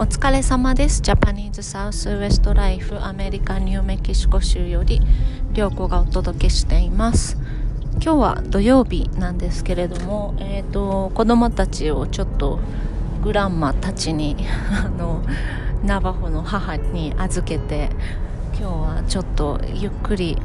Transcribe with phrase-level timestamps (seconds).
[0.00, 1.02] お疲れ様です。
[1.02, 5.00] ジャパニーズサウスウエストライフアメリカニューメキシコ州より
[5.54, 7.36] 涼子がお届けしています。
[7.94, 12.60] 今日は土曜日なんですけれども、えーと、子供たちをちょっと
[13.24, 14.36] グランマたちに
[14.70, 15.24] あの
[15.82, 17.90] ナバホの母に預けて
[18.56, 20.38] 今日はちょっとゆっくり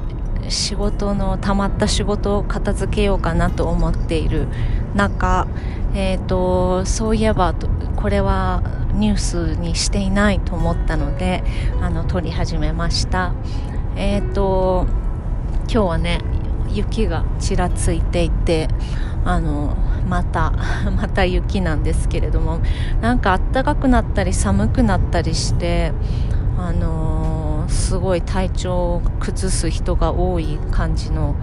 [0.50, 4.48] 仕事のたまった仕事を片付けようかなと思っている
[4.96, 5.46] 中、
[5.94, 7.54] えーとそういえば
[7.96, 8.64] これは
[8.96, 11.44] ニュースにしていないと思ったので
[11.82, 13.34] あの撮り始めました。
[13.96, 14.86] えっ、ー、と
[15.64, 16.20] 今日はね
[16.72, 18.68] 雪がちらついていて
[19.26, 19.76] あの
[20.08, 20.54] また
[20.96, 22.60] また雪なんですけれども
[23.02, 25.94] なんか暖かくなったり寒くなったりして
[26.58, 31.36] あのすごい体調を崩す人が多い感じの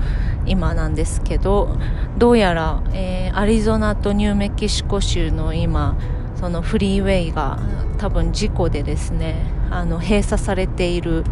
[0.46, 1.76] 今なんですけど
[2.18, 5.96] どうやら、えー、アリゾナとニューメキシコ州の今
[6.40, 7.58] そのフリーウェイが
[7.98, 9.36] 多分事故でですね
[9.70, 11.24] あの閉鎖されている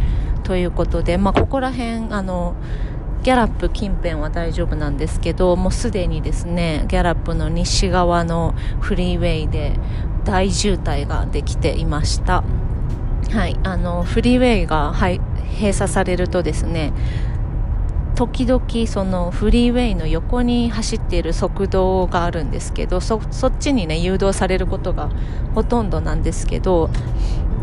[0.44, 2.54] ということで、まあ、ここら辺あの
[3.22, 9.78] ギャラップ近辺は大丈夫なんですけどもうすでにですねギャラップの西側のフリーウェイで
[10.24, 12.44] 大渋滞ができていました。
[13.30, 15.20] はい、あのフリーウェイが、はい、
[15.56, 16.92] 閉鎖されるとですね
[18.18, 25.08] 時々そのフリーウェイの横に走っている側道があるんですけどそっちにね誘導されることが
[25.54, 26.90] ほとんどなんですけど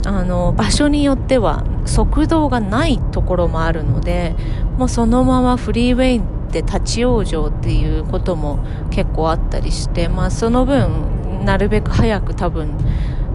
[0.06, 4.34] あの場所によっては側道がないところもあるので
[4.78, 8.60] もうそのままフリーウェイで立ち往生っていうことも
[8.92, 12.78] 結構あったりして、まあ、その分なるべく早く多分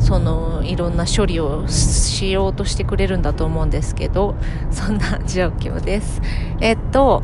[0.01, 4.35] そのいろんな処理をしようとしてくれるんだと思うんですけど
[4.71, 6.21] そんな状況です。
[6.61, 7.23] えっと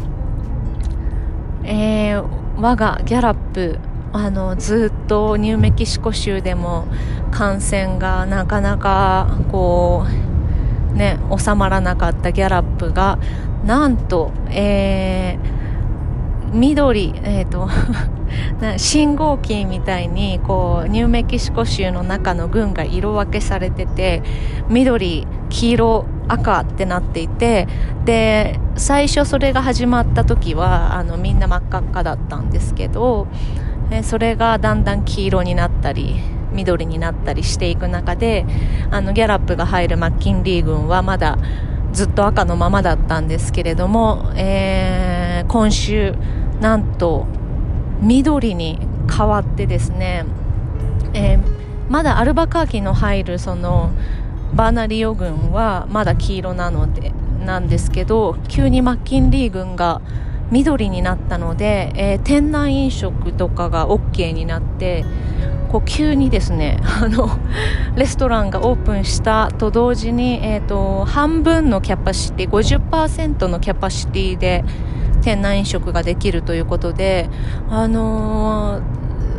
[1.64, 2.24] えー、
[2.60, 3.78] 我がギャラップ
[4.12, 6.86] あのずっとニューメキシコ州でも
[7.32, 10.06] 感染がなかなかこ
[10.92, 13.18] うね収まらなかったギャラップが
[13.64, 15.55] なんと、えー、
[16.52, 17.68] 緑、えーと
[18.76, 24.22] 信号機みたいにこうニューメキシコ州の中の軍が色分けされてて
[24.68, 27.68] 緑黄色赤ってなっていて
[28.04, 33.26] で最初それが始まった時はあのみんな真っ赤っかだったんですけど
[34.02, 36.16] それがだんだん黄色になったり
[36.52, 38.44] 緑になったりしていく中で
[38.90, 41.38] あのギャラップが入るマッキンリー軍はまだ
[41.92, 46.14] ずっと赤のままだったんですけれども、えー、今週
[46.60, 47.26] なんと
[48.00, 48.78] 緑に
[49.14, 50.24] 変わってですね、
[51.14, 51.40] えー、
[51.88, 53.90] まだアルバカーキの入るその
[54.54, 57.12] バーナリオ軍はまだ黄色なので
[57.44, 60.00] なんですけど急にマッキンリー軍が
[60.50, 65.04] 緑になったので、えー、店内飲食とかが OK になって
[65.70, 67.28] こう急にですね あの
[67.96, 74.64] レストランがオープンしたと同時に、えーと半分のキャパシティ50%のキャパシティで
[75.26, 77.28] 店内飲食ができるということで、
[77.68, 78.80] あの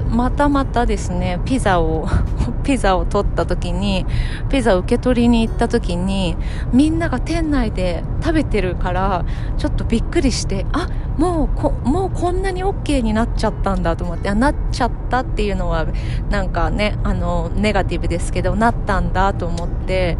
[0.10, 2.10] ー、またまたですね、ピザを、
[2.66, 4.06] ピザを取った時に、
[4.50, 6.36] ピザを受け取りに行った時に、
[6.74, 9.24] みんなが店内で食べてるから、
[9.58, 15.86] ちょっとびっくりして、あ、もうこ、もうこんなに OK になっちゃったんだと思って、あ、なっちゃったっていうのは、
[16.30, 20.18] なんかね、あの、ネガティブですけど、なったんだと思って、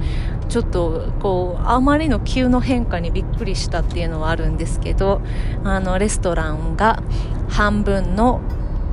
[0.50, 5.22] ちょっとこうあまりの急の変化にびっくりしたっていうのはあるんですけど
[5.64, 7.02] あのレストランが
[7.50, 8.42] 半分の、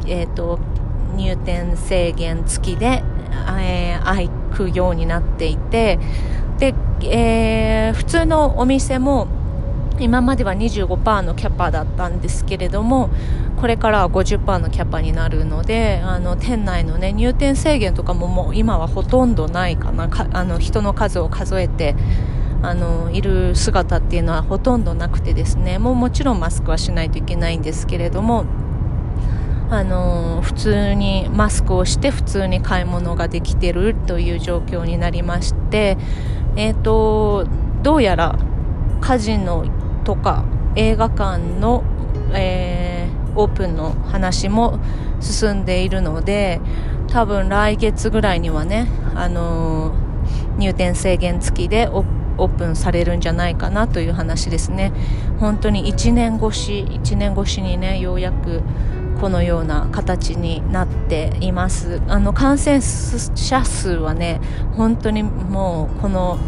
[0.06, 0.58] えーと、
[1.16, 3.02] 入店制限付きで、
[3.58, 5.98] えー、開くようになっていて
[6.58, 9.28] で、えー、普通のお店も
[10.00, 13.10] 今までは25%のキャパだったんですけれども
[13.60, 20.08] これからは50%のキャパになるのであの店内の、ね、入店制限とかももう今はほとんどないかな。
[20.32, 21.94] あの人の数を数えて
[22.62, 25.78] あのいる姿っていうのはほとんどなくてですね。
[25.78, 28.44] もうもちろんマスクはしないといけないんですけれども
[29.70, 35.96] あの普通にマスクをして普通に買い物ができてるという状況になりまして、
[36.56, 37.46] えーと
[37.82, 38.38] どうやら
[39.02, 39.66] カジノ
[40.04, 40.44] とか
[40.76, 41.82] 映画館の、
[42.32, 44.78] えー、オープンの話も
[45.20, 46.60] 進んでいるので
[47.08, 54.92] 多分来月ぐらいにはね、あのー、入店制限付きでオープンされるんじゃないかなという話ですね。
[55.38, 58.62] 本当に1年越し1年越しにねようやく
[59.20, 62.00] このような形になっています。
[62.08, 64.40] あの感染者数はね
[64.76, 66.38] 本当にもうこの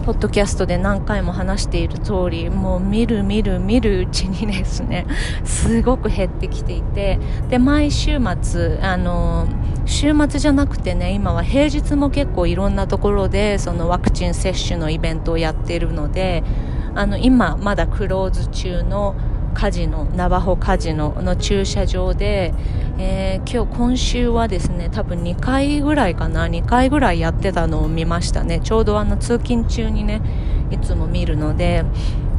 [0.00, 5.06] ポッドキャストで何回も話している通りもう見る見る見るうちにですね
[5.44, 7.18] すごく減ってきていて
[7.48, 9.46] で毎週末あの
[9.84, 16.42] 週末じゃなくてね今は平日も結構いろんなところでそのワクチン接種のイベントをやっているので
[16.94, 19.14] あの今まだクローズ中の
[19.54, 22.54] カジノナバホカジノの駐車場で、
[22.98, 28.60] えー、今日今週はですね多分2回ぐらいかな2回ぐらいやってたのを見ましたね。
[28.60, 30.22] ちょうどあの通勤中にね
[30.70, 31.84] いつも見るので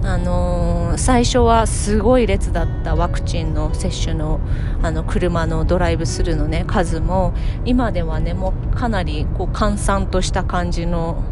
[0.04, 4.40] あのー、最初はすごい列だったワクチンの接種の
[4.82, 7.34] あの車のドライブスルーの、ね、数も
[7.66, 11.24] 今ではねもうかなりこう閑散とした感じの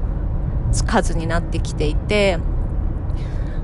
[0.86, 2.38] 数になってきていて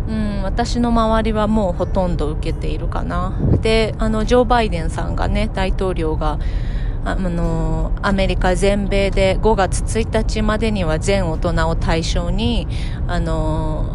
[0.08, 3.38] うん、私の周りはもうほとんど受けているかな。
[3.62, 6.40] で、あの、ジョー・バイデンさんがね、大統領が、
[7.04, 12.68] あの、アメリカ全米で5月1日までには全大人を対象に、
[13.08, 13.86] あの、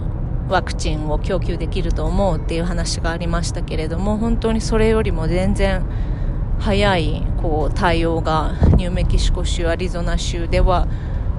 [0.48, 5.84] ワクチンを供給できると思うっていう話がありましたけれども、本当にそれよりも全然
[6.58, 10.88] 早い、こう、対応がニューメキシコ州、アリゾナ州では、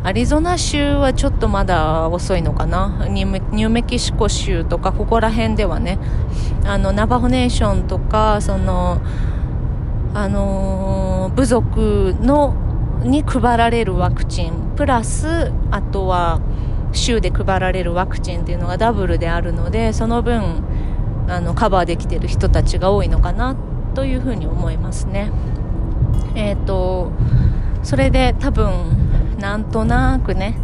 [0.04, 3.08] アリゾナ州はちょっとまだ遅いのかな？
[3.10, 6.00] ニューメキシコ州とかここら辺ではね
[6.66, 9.00] あのナバホネーションとかその
[10.14, 12.54] あの、部族の
[13.06, 16.42] に配られるワクチンプラスあとは
[16.92, 20.64] 州で配られるワクチンっていうのがダブルであるのでその分
[21.28, 23.56] あのカバーできてる人たちが多いのかな
[23.96, 25.32] というふうに思いますね。
[26.36, 27.12] えっ、ー、と
[27.84, 29.01] それで多分
[29.42, 30.56] なんとなくね。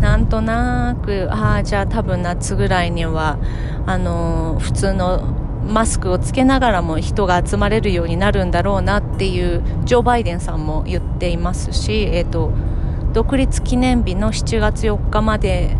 [0.00, 3.38] なんとなくああじゃあ多分夏ぐらいには
[3.86, 5.20] あのー、普通の
[5.68, 12.50] マスクをつけながらも人が集まれるようになるんだろうなっていうジョー・バイデンさんも言っていますし、えーと、
[13.12, 15.76] 独立記念日の7月4日まで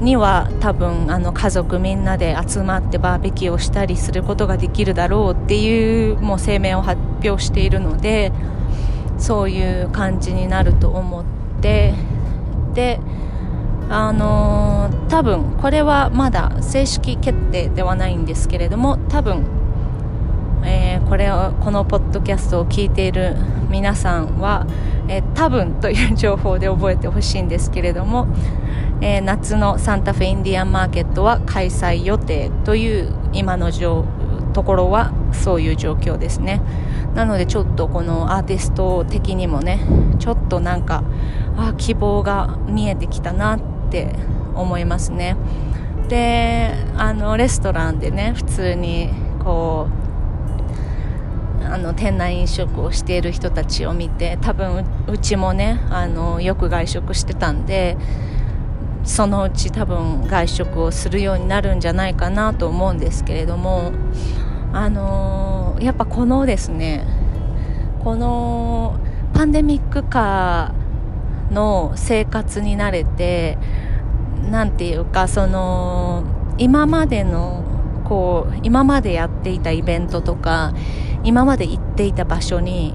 [0.00, 8.32] には多分あの家族みんなで集まってバーベキューをしたりすることができるだろうっていうもう声明を発表しているので
[9.18, 11.94] そういう感じになると思ってて
[12.74, 13.00] で
[13.88, 19.44] あのー、多分これはまだ正式決定ではないんですけれども多分、
[20.64, 23.34] えー、これをこのポッドキャストを聞いている
[23.68, 24.66] 皆さんは、
[25.08, 28.28] えー、多分という情報で覚えてほしいんですけれども、
[29.00, 34.04] えー、夏のサンタフェインディアンマーケットは開催予定という今の状
[34.52, 36.60] ところはそういう状況ですね。
[37.14, 39.80] なのでちょっとこのアーティスト的にもね
[40.18, 41.02] ちょっとなんか
[41.56, 43.60] あ希望が見えてきたなっ
[43.90, 44.14] て
[44.54, 45.36] 思いますね。
[46.08, 49.10] であのレストランでね普通に
[49.44, 57.96] こうあの店内飲食をしている人たちを見て多分うちもねあのよく外食してたんで
[59.04, 63.92] そのうち多分外食をするようになるんじゃないかなと思うんですけれども
[64.72, 67.06] あのー、やっぱこのですね
[68.02, 68.98] この
[69.32, 70.74] パンデミック下
[71.50, 73.58] の生活に慣れて
[74.50, 76.24] 何て言うかその
[76.58, 77.64] 今までの
[78.04, 80.74] こう今までやっていたイベントとか
[81.22, 82.94] 今まで行っていた場所に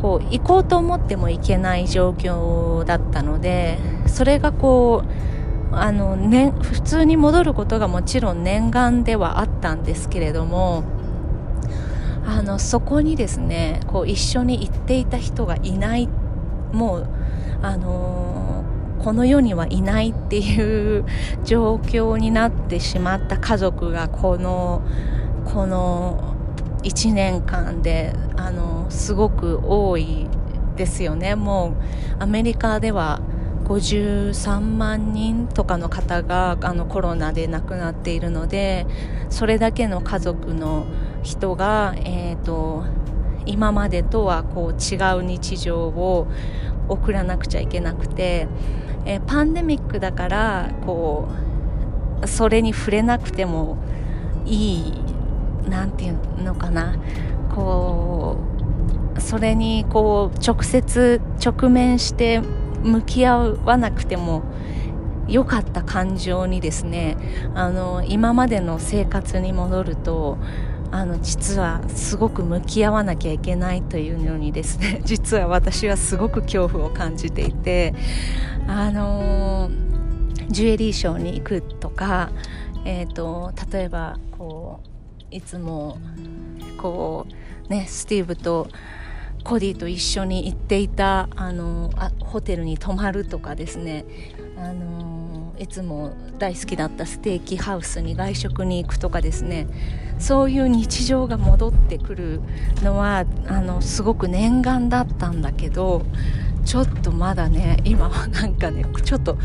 [0.00, 5.04] こう行こうと思っても行けない状況だったのでそれがこ
[5.70, 10.84] うあの、ね、普通に戻ることがもちろん念願ではあったんですけれども
[12.26, 16.23] あのそこにですねこう一緒に行っていた人がいないって
[16.74, 17.08] もう
[17.62, 21.04] あのー、この世にはいないっていう
[21.44, 24.82] 状況になってしまった家族がこの
[25.46, 26.34] この
[26.82, 30.26] 1年間であのすごく多い
[30.76, 31.34] ですよね。
[31.34, 31.74] も
[32.18, 33.20] うアメリカでは
[33.64, 38.86] 53万人とかの方があのコロナで亡くなっているので
[39.30, 40.86] それだけの家族の
[41.22, 42.84] 人が、えーと、
[43.46, 46.26] 今までとはこう違う日常を
[46.88, 48.48] 送らなくちゃいけなくて、
[49.04, 51.28] えー、パンデミックだからこ
[52.22, 53.78] うそれに触れなくても
[54.46, 54.92] いい
[55.68, 56.96] なんていうのかな。
[57.54, 58.36] こ
[59.16, 62.40] うそれにこう直接直面して
[62.82, 64.42] 向き合わなくても
[65.28, 67.16] 良かった感情にですね
[67.54, 70.38] あの今までの生活に戻ると
[70.94, 77.96] あの実はすごく向き合わなきゃいけないというのにですね 実は私はすごく恐怖を感じていて
[78.68, 79.70] あの
[80.48, 82.30] ジュエリーショーに行くとか、
[82.84, 84.82] えーと、例えばこ
[85.32, 85.98] ういつも
[86.78, 87.26] こ
[87.68, 88.68] うねスティーブと
[89.42, 94.04] コディと一緒に行っていたあのあホテルに泊まるとかですね
[94.56, 95.23] あの
[95.58, 99.66] いつも大好きだったステーキハウスに外食に行くとかですね。
[100.18, 102.40] そういう日常が戻ってくる
[102.82, 106.02] のはあのすごく念願だったんだけど
[106.64, 109.36] ちょっとまだね今はなんかねちょっと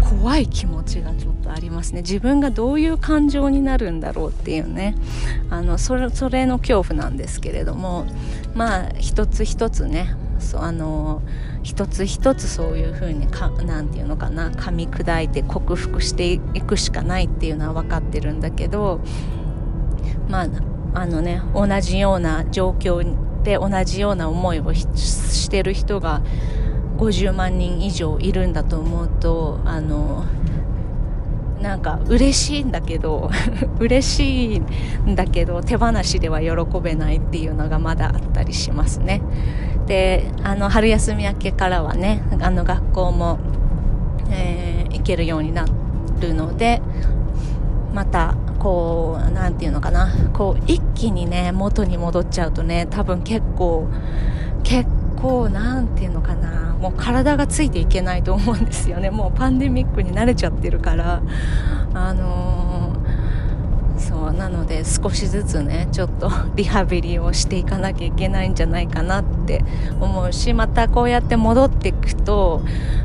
[0.00, 2.02] 怖い気持ちがちょっとありますね。
[2.02, 4.94] 自分がどういう感情になるんだろうっていうね。
[5.50, 8.06] あのそれそれの恐怖なんですけれども
[8.54, 11.22] まあ一つ一つねそうあの
[11.62, 19.00] 一つ一つそういうふうにかなんていうのかな噛み砕いて克服していくしかないっていうのは分かってるんだけど
[20.28, 20.48] まあ
[20.94, 23.02] あのね同じような状況
[23.42, 26.22] で同じような思いをしてる人が
[26.96, 30.24] 50万人以上いるんだと思うとあの
[31.60, 33.30] なんか嬉しいんだけど
[33.78, 36.48] 嬉しいんだけど手放しでは喜
[36.80, 39.22] べないっていうのがまだあったりしますね。
[39.88, 43.38] であの春休み明けからはねあの学校も、
[44.30, 45.64] えー、行けるようにな
[46.20, 46.82] るので
[47.94, 53.88] またこう何て言うのかなこう一気にね元に戻っちゃうとね多分結構
[54.62, 59.10] 結構何て言うのかなもう体がついていけないと思うんですよね。
[59.10, 61.22] もうパンデミックに慣れちゃってるから
[61.94, 62.67] あのー、
[63.98, 69.64] そうなので少しずつねちょっと リハビリをしていかなきゃいけないんじゃないかなって
[70.00, 72.62] 思うしまたこうやって戻っていくと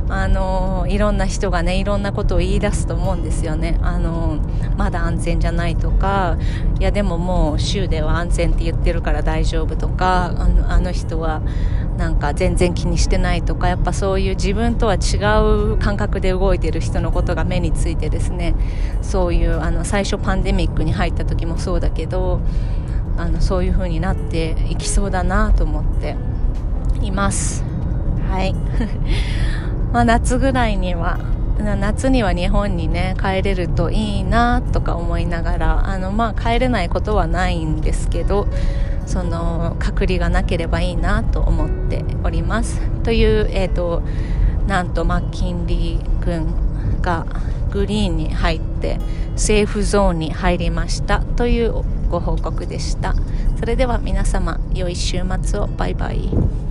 [0.10, 3.80] あのいろんな人がねいろんなことを言い出すと思うんですよね。
[3.82, 4.38] あの
[4.78, 6.38] まだ安全じゃないとか
[6.80, 11.42] いやでももう州では安全って言ってるから大丈夫とかあのあの人は
[11.98, 15.18] なんか全然気にしてないとかやっぱそういう自分とは違
[15.74, 18.56] う感覚で動いてる人のことが目についてですね。
[19.02, 22.42] そういうあの最初パンデミックに入った時もそうだけど
[23.18, 26.16] あのそういう風になっていきそうだなと思って
[27.02, 27.64] います。
[28.30, 28.56] はい。
[29.94, 31.20] まあ夏ぐらいには
[31.60, 38.48] 夏には日本にね帰れるといいなとか思いながらあのまあ帰れないことはないんですけど
[39.06, 42.82] その隔離がなければいいなと思っております。
[43.04, 44.02] という、えーと、
[44.68, 47.26] なんとマッキンリー君が
[47.72, 49.00] グリーンに入って
[49.36, 51.20] セーフゾーンに入りました。
[51.20, 53.16] というご報告でした。
[53.60, 55.68] それでは皆様良い週末を。
[55.68, 56.63] バイバイ。